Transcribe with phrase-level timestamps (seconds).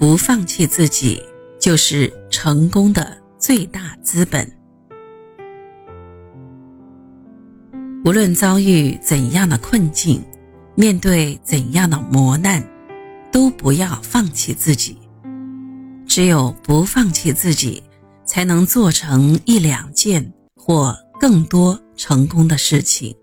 [0.00, 1.22] 不放弃自己，
[1.60, 4.50] 就是成功的最大资本。
[8.02, 10.24] 无论遭遇怎样的困境，
[10.74, 12.66] 面对怎样的磨难，
[13.30, 14.96] 都不要放弃自己。
[16.06, 17.82] 只有不放弃自己，
[18.24, 23.14] 才能做成一两件或更多成功的事情，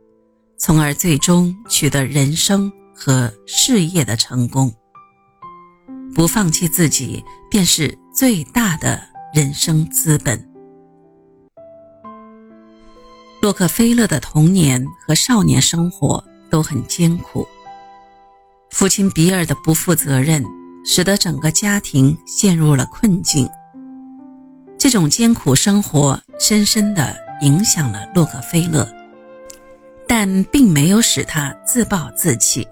[0.60, 4.72] 从而最终取得人生和事业的成功。
[6.18, 9.00] 不放弃自己，便是最大的
[9.32, 10.44] 人生资本。
[13.40, 17.48] 洛克菲勒的童年和少年生活都很艰苦。
[18.72, 20.44] 父亲比尔的不负责任，
[20.84, 23.48] 使得整个家庭陷入了困境。
[24.76, 28.92] 这种艰苦生活深深地影响了洛克菲勒，
[30.08, 32.68] 但并没有使他自暴自弃。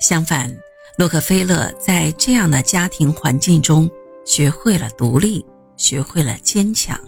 [0.00, 0.52] 相反，
[0.96, 3.88] 洛克菲勒在这样的家庭环境中，
[4.24, 5.44] 学会了独立，
[5.76, 6.98] 学会了坚强。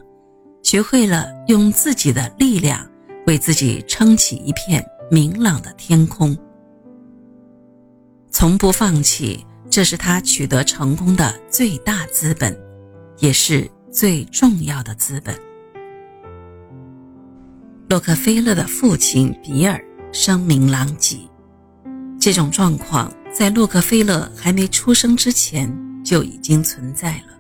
[0.62, 2.86] 学会了用自己的力量
[3.27, 6.36] 为自己撑起一片明朗的天空，
[8.30, 12.55] 从不放弃，这是他取得成功的最大资本，
[13.17, 15.34] 也是最重要的资本。
[17.89, 21.17] 洛克菲勒的父亲比尔声名狼藉，
[22.20, 25.72] 这种状况在洛克菲勒还没出生之前
[26.05, 27.39] 就已经存在了。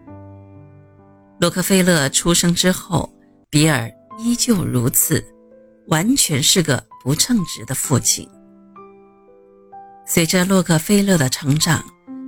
[1.40, 3.12] 洛克菲勒出生之后。
[3.50, 5.24] 比尔依旧如此，
[5.86, 8.28] 完全是个不称职的父亲。
[10.06, 11.82] 随着洛克菲勒的成长，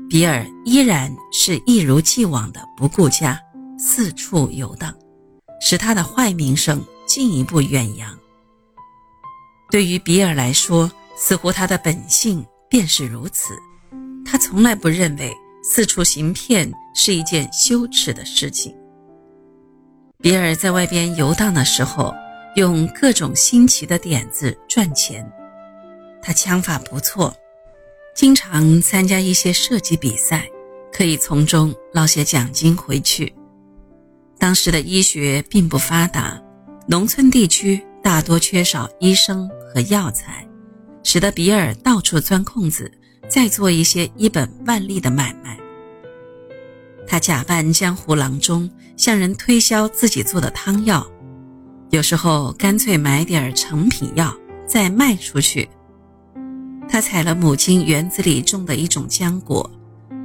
[0.09, 3.39] 比尔依然是一如既往的不顾家，
[3.79, 4.95] 四处游荡，
[5.61, 8.19] 使他的坏名声进一步远扬。
[9.71, 13.59] 对于比尔来说，似乎他的本性便是如此，
[14.25, 18.73] 他从来不认为四处行骗是一件羞耻的事情。
[20.23, 22.15] 比尔在外边游荡的时候，
[22.55, 25.29] 用各种新奇的点子赚钱。
[26.23, 27.35] 他枪法不错，
[28.15, 30.49] 经常参加一些射击比赛，
[30.93, 33.35] 可以从中捞些奖金回去。
[34.39, 36.41] 当时的医学并不发达，
[36.87, 40.47] 农村地区大多缺少医生和药材，
[41.03, 42.91] 使得比尔到处钻空子，
[43.29, 45.59] 再做一些一本万利的买卖。
[47.07, 51.05] 他假扮江湖郎中，向人推销自己做的汤药，
[51.91, 54.33] 有时候干脆买点成品药
[54.67, 55.69] 再卖出去。
[56.89, 59.69] 他采了母亲园子里种的一种浆果，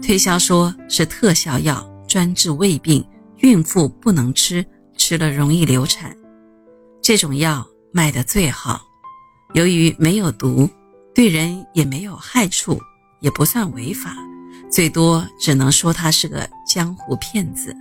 [0.01, 3.03] 推销说是特效药，专治胃病，
[3.37, 4.65] 孕妇不能吃，
[4.97, 6.15] 吃了容易流产。
[7.01, 8.81] 这种药卖得最好，
[9.55, 10.69] 由于没有毒，
[11.13, 12.77] 对人也没有害处，
[13.21, 14.13] 也不算违法。
[14.69, 17.73] 最多只能说他是个江湖骗子。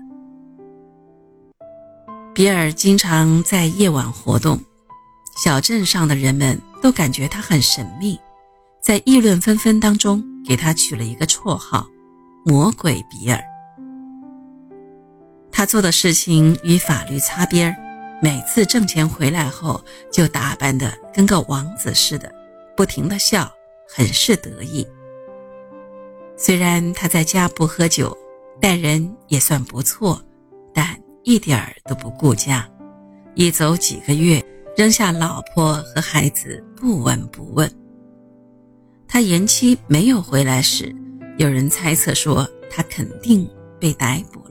[2.32, 4.60] 比尔经常在夜晚活动，
[5.36, 8.16] 小镇上的人们都感觉他很神秘，
[8.80, 11.84] 在议论纷纷当中给他取了一个绰号
[12.46, 13.42] “魔鬼比尔”。
[15.50, 17.76] 他做的事情与法律擦边儿
[18.24, 19.78] 每次挣钱回来后
[20.10, 22.34] 就打扮得跟个王子似的，
[22.74, 23.52] 不停地笑，
[23.86, 24.86] 很是得意。
[26.34, 28.16] 虽然他在家不喝酒，
[28.58, 30.18] 待人也算不错，
[30.72, 32.66] 但一点儿都不顾家。
[33.34, 34.42] 一走几个月，
[34.74, 37.70] 扔下老婆和孩子不闻不问。
[39.06, 40.90] 他延期没有回来时，
[41.36, 43.46] 有人猜测说他肯定
[43.78, 44.42] 被逮捕。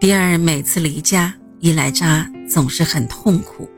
[0.00, 3.68] 比尔每次离家，伊莱扎总是很痛苦。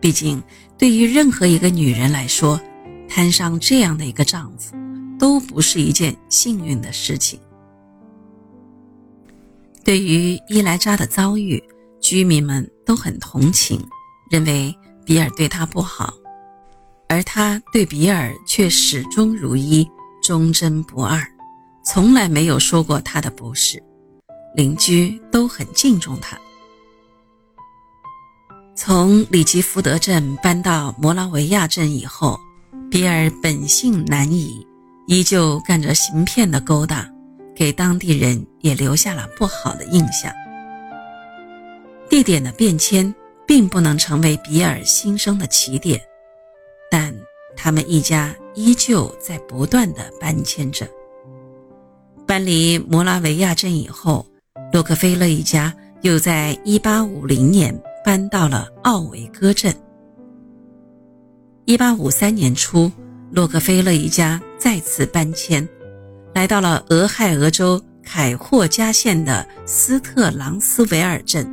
[0.00, 0.40] 毕竟，
[0.78, 2.60] 对于任何一个女人来说，
[3.08, 4.76] 摊上这样的一个丈夫，
[5.18, 7.40] 都不是一件幸运的事情。
[9.82, 11.60] 对于伊莱扎的遭遇，
[12.00, 13.84] 居民们都很同情，
[14.30, 14.72] 认为
[15.04, 16.14] 比尔对她不好，
[17.08, 19.84] 而她对比尔却始终如一，
[20.22, 21.20] 忠贞不二，
[21.84, 23.82] 从来没有说过他的不是。
[24.54, 26.38] 邻居都很敬重他。
[28.76, 32.38] 从里吉福德镇搬到摩拉维亚镇以后。
[32.90, 34.64] 比尔本性难移，
[35.08, 37.04] 依旧干着行骗的勾当，
[37.52, 40.32] 给当地人也留下了不好的印象。
[42.08, 43.12] 地点的变迁
[43.48, 46.00] 并不能成为比尔新生的起点，
[46.88, 47.12] 但
[47.56, 50.88] 他们一家依旧在不断的搬迁着。
[52.24, 54.24] 搬离摩拉维亚镇以后，
[54.74, 55.72] 洛克菲勒一家
[56.02, 59.72] 又在1850年搬到了奥维戈镇。
[61.64, 62.90] 一八五三年初，
[63.30, 65.68] 洛克菲勒一家再次搬迁，
[66.34, 71.48] 来到了俄亥俄州凯霍加县的斯特朗斯维尔镇。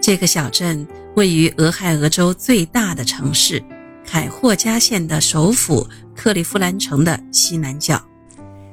[0.00, 3.62] 这个小镇位于俄亥俄州最大的城市
[4.06, 5.86] 凯霍加县的首府
[6.16, 8.02] 克利夫兰城的西南角，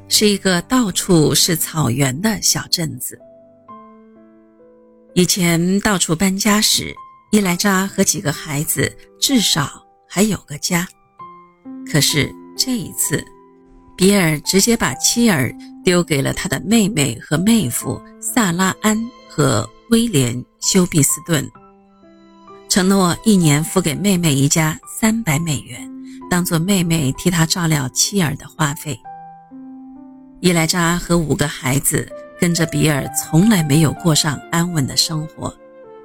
[0.08, 3.20] 是一个到处是草原的小镇子。
[5.16, 6.96] 以前到处搬家时，
[7.32, 10.88] 伊莱扎和几个孩子至少还有个家。
[11.92, 13.24] 可是这一次，
[13.98, 15.54] 比尔直接把妻儿
[15.84, 18.98] 丢给了他的妹妹和妹夫萨拉安
[19.28, 21.50] 和威廉休毕斯顿，
[22.70, 25.92] 承诺一年付给妹妹一家三百美元，
[26.30, 28.98] 当做妹妹替他照料妻儿的花费。
[30.40, 32.08] 伊莱扎和五个孩子。
[32.40, 35.54] 跟着比尔从来没有过上安稳的生活，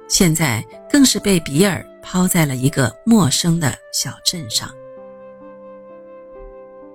[0.09, 4.69] 现在更是被比尔抛在了一个陌生的小镇上。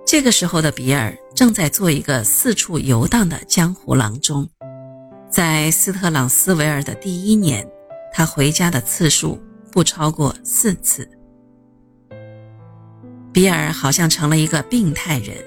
[0.05, 4.47] 这个时候的比尔正在做一个四处游荡的江湖郎中。
[5.29, 7.65] 在斯特朗斯维尔的第一年，
[8.13, 9.41] 他回家的次数
[9.71, 11.09] 不超过四次。
[13.31, 15.37] 比尔好像成了一个病态人，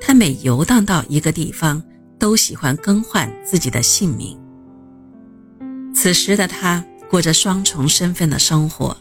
[0.00, 1.80] 他每游荡到一个地方。
[2.24, 4.34] 都喜欢更换自己的姓名。
[5.94, 8.96] 此时的他过着双重身份的生活，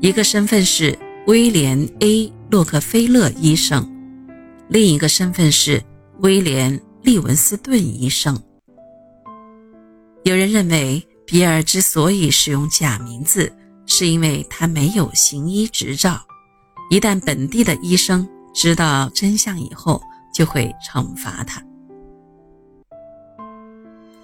[0.00, 3.86] 一个身份是威廉 ·A· 洛克菲勒医生，
[4.66, 5.82] 另一个身份是
[6.20, 6.72] 威廉·
[7.02, 8.34] 利文斯顿医生。
[10.24, 13.52] 有人认为，比尔之所以使用假名字，
[13.84, 16.18] 是因为他没有行医执照，
[16.88, 20.00] 一旦本地的医生知道真相以后，
[20.32, 21.62] 就会惩罚他。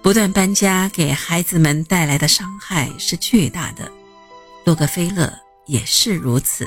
[0.05, 3.91] 不断搬家给孩子们带来的伤害是巨大的，
[4.63, 5.33] 洛克菲勒
[5.65, 6.63] 也是如此。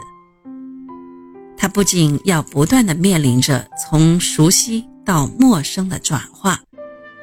[1.57, 6.61] 他不仅要不断的面临着从熟悉到陌生的转化，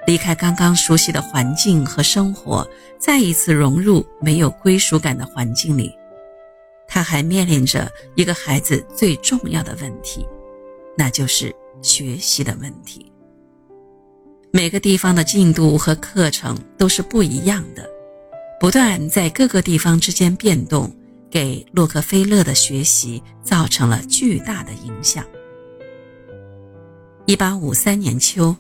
[0.08, 2.66] 离开刚刚熟悉的环境和生活，
[2.98, 5.92] 再一次融入没有归属感的环境里，
[6.88, 10.26] 他还面临着一个孩子最重要的问题，
[10.98, 13.12] 那就是学习的问题。
[14.56, 17.86] 每个地方的进度和课程都是不一样的，
[18.58, 20.90] 不断在各个地方之间变动，
[21.30, 25.26] 给洛克菲勒的学习造成了巨大的影响。
[27.26, 28.56] 一八五三年秋，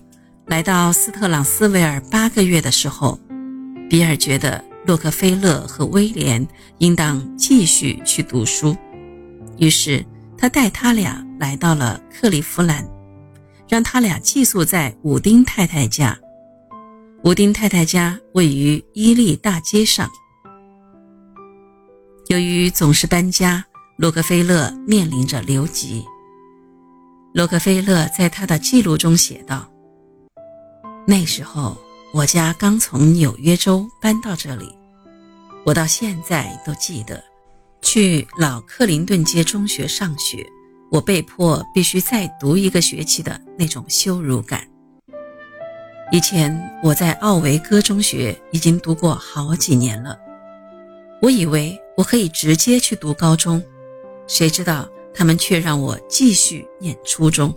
[0.47, 3.17] 来到斯特朗斯维尔八个月的时候，
[3.89, 6.45] 比尔觉得洛克菲勒和威廉
[6.79, 8.75] 应当继续去读书，
[9.59, 10.05] 于是
[10.37, 12.85] 他带他俩来到了克利夫兰。
[13.67, 16.17] 让他俩寄宿在武丁太太家。
[17.23, 20.09] 武丁太太家位于伊利大街上。
[22.27, 23.63] 由于总是搬家，
[23.97, 26.05] 洛克菲勒面临着留级。
[27.33, 29.69] 洛克菲勒在他的记录中写道
[31.05, 31.77] ：“那时候
[32.13, 34.73] 我家刚从纽约州搬到这里，
[35.65, 37.23] 我到现在都记得，
[37.81, 40.45] 去老克林顿街中学上学。”
[40.95, 44.65] 我被迫必须再读一个学期的那种羞辱感。
[46.09, 50.17] 以前我在奥维戈中学已经读过好几年了，
[51.21, 53.61] 我以为我可以直接去读高中，
[54.25, 57.53] 谁知道他们却让我继续念初中。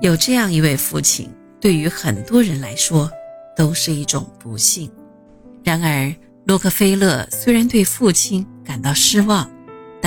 [0.00, 1.30] 有这样一位父亲，
[1.60, 3.10] 对于很多人来说
[3.54, 4.90] 都是一种不幸。
[5.62, 6.10] 然而，
[6.46, 9.46] 洛克菲勒虽然对父亲感到失望。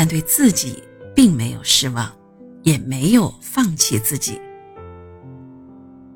[0.02, 0.82] 但对自己
[1.14, 2.10] 并没有失望，
[2.64, 4.40] 也没有放弃自己。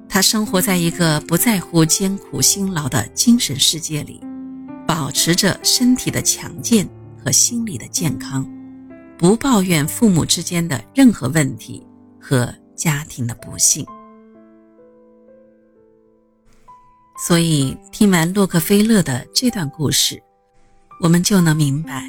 [0.08, 4.22] 他生活在一个不在乎艰苦辛劳的精神世界里，
[4.88, 6.88] 保持着身体的强健
[7.22, 8.50] 和心理的健康，
[9.18, 11.86] 不抱怨父母之间的任何问题
[12.22, 13.86] 和家庭的不幸。
[17.28, 20.24] 所以，听完洛克菲勒的这段故事，
[21.02, 22.08] 我们就能明白，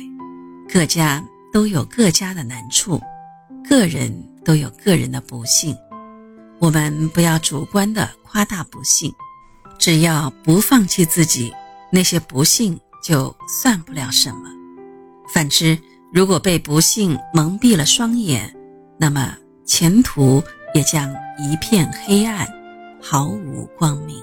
[0.72, 1.20] 各家。
[1.54, 3.00] 都有各家的难处，
[3.62, 4.12] 个人
[4.44, 5.72] 都有个人的不幸。
[6.58, 9.14] 我们不要主观的夸大不幸，
[9.78, 11.54] 只要不放弃自己，
[11.92, 14.50] 那些不幸就算不了什么。
[15.32, 15.78] 反之，
[16.12, 18.52] 如果被不幸蒙蔽了双眼，
[18.98, 20.42] 那么前途
[20.74, 21.08] 也将
[21.38, 22.48] 一片黑暗，
[23.00, 24.20] 毫无光明。